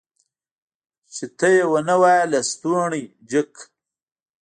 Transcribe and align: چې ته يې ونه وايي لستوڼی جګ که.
چې 1.13 1.25
ته 1.37 1.47
يې 1.55 1.65
ونه 1.71 1.95
وايي 2.01 2.25
لستوڼی 2.31 3.03
جګ 3.29 3.49
که. 3.55 3.63